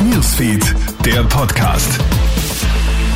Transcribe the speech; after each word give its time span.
Newsfeed, 0.00 0.74
der 1.04 1.22
Podcast. 1.24 1.98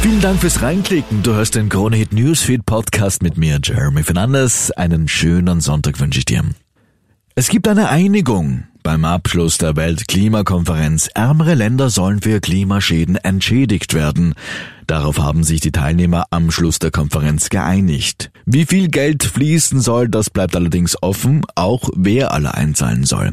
Vielen 0.01 0.21
Dank 0.21 0.41
fürs 0.41 0.63
Reinklicken. 0.63 1.23
Du 1.23 1.33
hörst 1.33 1.55
den 1.55 1.69
Krone 1.69 1.97
Hit 1.97 2.13
Newsfeed 2.13 2.67
Podcast 2.67 3.23
mit 3.23 3.37
mir, 3.37 3.59
Jeremy 3.63 4.03
Fernandes. 4.03 4.71
Einen 4.73 5.09
schönen 5.09 5.61
Sonntag 5.61 6.01
wünsche 6.01 6.19
ich 6.19 6.25
dir. 6.25 6.43
Es 7.35 7.49
gibt 7.49 7.67
eine 7.67 7.89
Einigung 7.89 8.65
beim 8.85 9.05
Abschluss 9.05 9.59
der 9.59 9.77
Weltklimakonferenz. 9.77 11.09
Ärmere 11.15 11.55
Länder 11.55 11.91
sollen 11.91 12.21
für 12.21 12.41
Klimaschäden 12.41 13.17
entschädigt 13.17 13.95
werden. 13.95 14.35
Darauf 14.87 15.19
haben 15.19 15.45
sich 15.45 15.61
die 15.61 15.73
Teilnehmer 15.73 16.27
am 16.31 16.51
Schluss 16.51 16.79
der 16.79 16.91
Konferenz 16.91 17.49
geeinigt. 17.49 18.31
Wie 18.45 18.67
viel 18.67 18.89
Geld 18.89 19.25
fließen 19.25 19.81
soll, 19.81 20.09
das 20.09 20.29
bleibt 20.29 20.55
allerdings 20.55 21.03
offen, 21.03 21.47
auch 21.55 21.89
wer 21.97 22.33
alle 22.33 22.55
einzahlen 22.55 23.05
soll. 23.05 23.33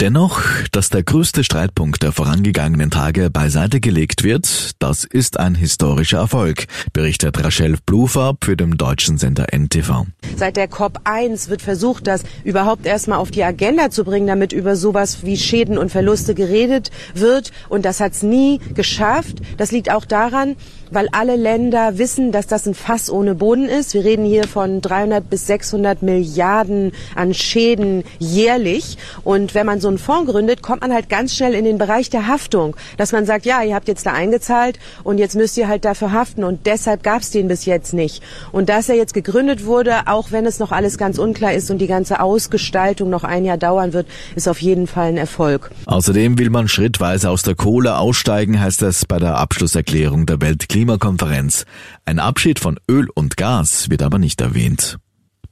Dennoch, 0.00 0.40
dass 0.72 0.90
der 0.90 1.02
größte 1.02 1.44
Streitpunkt 1.44 2.02
der 2.02 2.12
vorangegangenen 2.12 2.90
Tage 2.90 3.30
beiseite 3.30 3.80
gelegt 3.80 4.24
wird, 4.24 4.72
das 4.80 5.04
ist 5.04 5.38
ein 5.38 5.54
historischer 5.54 6.18
Erfolg, 6.18 6.66
berichtet 6.92 7.42
Rachel 7.44 7.76
Blufarb 7.86 8.44
für 8.44 8.56
den 8.56 8.72
deutschen 8.72 9.18
Sender 9.18 9.52
NTV. 9.52 10.06
Seit 10.36 10.56
der 10.56 10.70
COP1 10.70 11.48
wird 11.48 11.62
versucht, 11.62 12.06
das 12.06 12.22
überhaupt 12.44 12.86
erstmal 12.86 13.18
auf 13.18 13.30
die 13.30 13.44
Agenda 13.44 13.90
zu 13.90 14.04
bringen, 14.04 14.26
damit 14.26 14.52
über 14.52 14.76
sowas 14.76 15.18
wie 15.22 15.36
Schäden 15.36 15.78
und 15.78 15.90
Verluste 15.90 16.34
geredet 16.34 16.90
wird. 17.14 17.52
Und 17.68 17.84
das 17.84 18.00
hat 18.00 18.12
es 18.12 18.22
nie 18.22 18.60
geschafft. 18.74 19.38
Das 19.56 19.72
liegt 19.72 19.90
auch 19.90 20.04
daran, 20.04 20.56
weil 20.90 21.08
alle 21.12 21.36
Länder 21.36 21.98
wissen, 21.98 22.32
dass 22.32 22.46
das 22.46 22.66
ein 22.66 22.74
Fass 22.74 23.10
ohne 23.10 23.34
Boden 23.34 23.66
ist. 23.66 23.94
Wir 23.94 24.04
reden 24.04 24.24
hier 24.24 24.44
von 24.44 24.80
300 24.80 25.28
bis 25.28 25.46
600 25.46 26.02
Milliarden 26.02 26.92
an 27.14 27.34
Schäden 27.34 28.04
jährlich. 28.18 28.98
Und 29.24 29.54
wenn 29.54 29.66
man 29.66 29.80
so 29.80 29.88
einen 29.88 29.98
Fonds 29.98 30.30
gründet, 30.30 30.62
kommt 30.62 30.82
man 30.82 30.92
halt 30.92 31.08
ganz 31.08 31.34
schnell 31.34 31.54
in 31.54 31.64
den 31.64 31.78
Bereich 31.78 32.10
der 32.10 32.26
Haftung, 32.26 32.76
dass 32.96 33.12
man 33.12 33.26
sagt, 33.26 33.46
ja, 33.46 33.62
ihr 33.62 33.74
habt 33.74 33.88
jetzt 33.88 34.06
da 34.06 34.12
eingezahlt 34.12 34.78
und 35.04 35.18
jetzt 35.18 35.36
müsst 35.36 35.56
ihr 35.56 35.68
halt 35.68 35.84
dafür 35.84 36.12
haften. 36.12 36.44
Und 36.44 36.66
deshalb 36.66 37.02
gab 37.02 37.22
es 37.22 37.30
den 37.30 37.48
bis 37.48 37.64
jetzt 37.64 37.92
nicht. 37.92 38.22
Und 38.52 38.68
dass 38.68 38.88
er 38.88 38.96
jetzt 38.96 39.14
gegründet 39.14 39.64
wurde, 39.64 40.06
auch 40.06 40.32
wenn 40.32 40.46
es 40.46 40.58
noch 40.58 40.72
alles 40.72 40.98
ganz 40.98 41.18
unklar 41.18 41.52
ist 41.52 41.70
und 41.70 41.78
die 41.78 41.86
ganze 41.86 42.20
Ausgestaltung 42.20 43.10
noch 43.10 43.24
ein 43.24 43.44
Jahr 43.44 43.58
dauern 43.58 43.92
wird, 43.92 44.06
ist 44.34 44.48
auf 44.48 44.60
jeden 44.60 44.86
Fall 44.86 45.08
ein 45.08 45.16
Erfolg. 45.16 45.70
Außerdem 45.86 46.38
will 46.38 46.50
man 46.50 46.68
schrittweise 46.68 47.30
aus 47.30 47.42
der 47.42 47.54
Kohle 47.54 47.96
aussteigen, 47.96 48.60
heißt 48.60 48.82
es 48.82 49.04
bei 49.04 49.18
der 49.18 49.38
Abschlusserklärung 49.38 50.26
der 50.26 50.40
Weltklimakonferenz. 50.40 50.77
Klimakonferenz. 50.78 51.64
Ein 52.04 52.20
Abschied 52.20 52.60
von 52.60 52.78
Öl 52.88 53.08
und 53.12 53.36
Gas 53.36 53.90
wird 53.90 54.00
aber 54.00 54.20
nicht 54.20 54.40
erwähnt. 54.40 54.98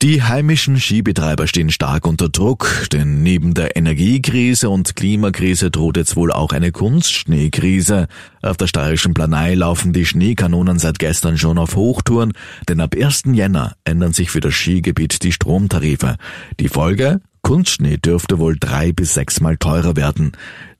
Die 0.02 0.22
heimischen 0.22 0.78
Skibetreiber 0.78 1.48
stehen 1.48 1.70
stark 1.70 2.06
unter 2.06 2.28
Druck, 2.28 2.86
denn 2.92 3.24
neben 3.24 3.52
der 3.52 3.74
Energiekrise 3.76 4.70
und 4.70 4.94
Klimakrise 4.94 5.72
droht 5.72 5.96
jetzt 5.96 6.14
wohl 6.14 6.30
auch 6.30 6.52
eine 6.52 6.70
Kunstschneekrise. 6.70 8.06
Auf 8.40 8.56
der 8.56 8.68
steirischen 8.68 9.14
Planei 9.14 9.56
laufen 9.56 9.92
die 9.92 10.06
Schneekanonen 10.06 10.78
seit 10.78 11.00
gestern 11.00 11.38
schon 11.38 11.58
auf 11.58 11.74
Hochtouren, 11.74 12.32
denn 12.68 12.80
ab 12.80 12.94
1. 12.96 13.22
Jänner 13.32 13.74
ändern 13.82 14.12
sich 14.12 14.30
für 14.30 14.40
das 14.40 14.54
Skigebiet 14.54 15.24
die 15.24 15.32
Stromtarife. 15.32 16.18
Die 16.60 16.68
Folge? 16.68 17.20
Kunstschnee 17.46 17.96
dürfte 17.96 18.40
wohl 18.40 18.56
drei 18.58 18.90
bis 18.90 19.14
sechsmal 19.14 19.56
teurer 19.56 19.94
werden. 19.94 20.32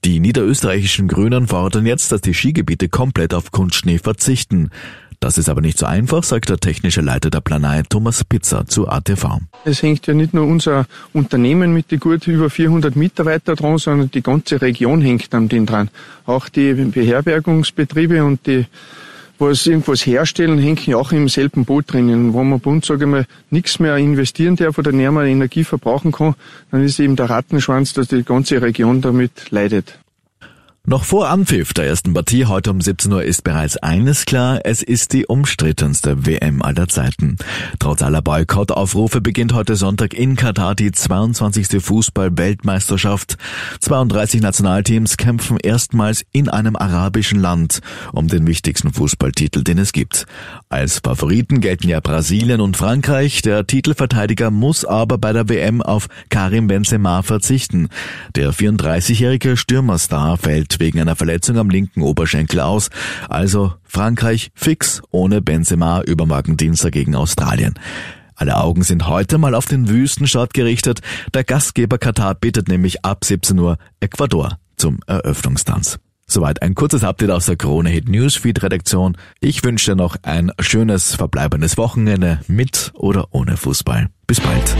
Die 0.04 0.18
niederösterreichischen 0.18 1.06
Grünen 1.06 1.46
fordern 1.46 1.86
jetzt, 1.86 2.10
dass 2.10 2.22
die 2.22 2.34
Skigebiete 2.34 2.88
komplett 2.88 3.34
auf 3.34 3.52
Kunstschnee 3.52 3.98
verzichten. 3.98 4.70
Das 5.20 5.38
ist 5.38 5.48
aber 5.48 5.60
nicht 5.60 5.78
so 5.78 5.86
einfach, 5.86 6.24
sagt 6.24 6.48
der 6.48 6.58
technische 6.58 7.02
Leiter 7.02 7.30
der 7.30 7.40
Planei 7.40 7.84
Thomas 7.88 8.24
Pizza 8.24 8.66
zu 8.66 8.88
ATV. 8.88 9.42
Es 9.64 9.80
hängt 9.80 10.08
ja 10.08 10.14
nicht 10.14 10.34
nur 10.34 10.44
unser 10.44 10.86
Unternehmen 11.12 11.72
mit 11.72 11.92
die 11.92 11.98
gut 11.98 12.26
über 12.26 12.50
400 12.50 12.96
Mitarbeiter 12.96 13.54
dran, 13.54 13.78
sondern 13.78 14.10
die 14.10 14.22
ganze 14.22 14.60
Region 14.60 15.00
hängt 15.00 15.32
an 15.36 15.48
den 15.48 15.66
dran. 15.66 15.88
Auch 16.24 16.48
die 16.48 16.74
Beherbergungsbetriebe 16.74 18.24
und 18.24 18.44
die 18.48 18.66
was 19.38 19.66
irgendwas 19.66 20.06
herstellen, 20.06 20.58
hängen 20.58 20.78
ja 20.86 20.96
auch 20.96 21.12
im 21.12 21.28
selben 21.28 21.64
Boot 21.64 21.92
drinnen. 21.92 22.34
Wenn 22.34 22.48
man 22.48 22.60
bei 22.60 22.70
uns, 22.70 22.86
sage 22.86 23.04
ich 23.04 23.10
mal, 23.10 23.26
nichts 23.50 23.78
mehr 23.78 23.96
investieren 23.96 24.56
darf 24.56 24.78
oder 24.78 24.92
näher 24.92 25.12
mal 25.12 25.26
Energie 25.26 25.64
verbrauchen 25.64 26.12
kann, 26.12 26.34
dann 26.70 26.82
ist 26.82 26.98
eben 27.00 27.16
der 27.16 27.30
Rattenschwanz, 27.30 27.92
dass 27.92 28.08
die 28.08 28.22
ganze 28.22 28.62
Region 28.62 29.00
damit 29.00 29.50
leidet. 29.50 29.98
Noch 30.88 31.02
vor 31.02 31.28
Anpfiff 31.28 31.74
der 31.74 31.88
ersten 31.88 32.14
Partie 32.14 32.46
heute 32.46 32.70
um 32.70 32.80
17 32.80 33.12
Uhr 33.12 33.24
ist 33.24 33.42
bereits 33.42 33.76
eines 33.76 34.24
klar, 34.24 34.60
es 34.62 34.84
ist 34.84 35.12
die 35.12 35.26
umstrittenste 35.26 36.26
WM 36.26 36.62
aller 36.62 36.86
Zeiten. 36.86 37.38
Trotz 37.80 38.02
aller 38.02 38.22
Boykottaufrufe 38.22 39.20
beginnt 39.20 39.52
heute 39.52 39.74
Sonntag 39.74 40.14
in 40.14 40.36
Katar 40.36 40.76
die 40.76 40.92
22. 40.92 41.82
Fußball-Weltmeisterschaft. 41.82 43.36
32 43.80 44.40
Nationalteams 44.42 45.16
kämpfen 45.16 45.56
erstmals 45.60 46.24
in 46.30 46.48
einem 46.48 46.76
arabischen 46.76 47.40
Land 47.40 47.80
um 48.12 48.28
den 48.28 48.46
wichtigsten 48.46 48.92
Fußballtitel, 48.92 49.64
den 49.64 49.78
es 49.78 49.90
gibt. 49.90 50.26
Als 50.68 51.00
Favoriten 51.02 51.60
gelten 51.60 51.88
ja 51.88 51.98
Brasilien 51.98 52.60
und 52.60 52.76
Frankreich. 52.76 53.42
Der 53.42 53.66
Titelverteidiger 53.66 54.52
muss 54.52 54.84
aber 54.84 55.18
bei 55.18 55.32
der 55.32 55.48
WM 55.48 55.82
auf 55.82 56.06
Karim 56.28 56.68
Benzema 56.68 57.22
verzichten. 57.22 57.88
Der 58.36 58.52
34-jährige 58.54 59.56
Stürmerstar 59.56 60.36
fällt 60.36 60.75
wegen 60.80 61.00
einer 61.00 61.16
Verletzung 61.16 61.58
am 61.58 61.70
linken 61.70 62.02
Oberschenkel 62.02 62.60
aus. 62.60 62.90
Also 63.28 63.74
Frankreich 63.84 64.50
fix 64.54 65.02
ohne 65.10 65.42
Benzema 65.42 66.02
übermorgen 66.02 66.56
Dienstag 66.56 66.92
gegen 66.92 67.14
Australien. 67.14 67.74
Alle 68.34 68.58
Augen 68.58 68.82
sind 68.82 69.08
heute 69.08 69.38
mal 69.38 69.54
auf 69.54 69.66
den 69.66 69.88
Wüstenstaat 69.88 70.52
gerichtet. 70.52 71.00
Der 71.32 71.42
Gastgeber 71.42 71.98
Katar 71.98 72.34
bittet 72.34 72.68
nämlich 72.68 73.04
ab 73.04 73.24
17 73.24 73.58
Uhr 73.58 73.78
Ecuador 74.00 74.58
zum 74.76 75.00
Eröffnungstanz. 75.06 75.98
Soweit 76.28 76.60
ein 76.60 76.74
kurzes 76.74 77.04
Update 77.04 77.30
aus 77.30 77.46
der 77.46 77.56
Krone 77.56 77.88
Hit 77.88 78.08
Newsfeed 78.08 78.62
Redaktion. 78.62 79.16
Ich 79.40 79.62
wünsche 79.62 79.92
dir 79.92 79.96
noch 79.96 80.16
ein 80.22 80.50
schönes 80.58 81.14
verbleibendes 81.14 81.78
Wochenende 81.78 82.40
mit 82.48 82.92
oder 82.94 83.28
ohne 83.30 83.56
Fußball. 83.56 84.08
Bis 84.26 84.40
bald. 84.40 84.76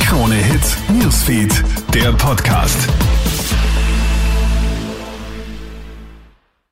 Krone 0.00 0.34
Hit 0.34 0.76
Newsfeed, 1.02 1.64
der 1.94 2.12
Podcast. 2.12 2.88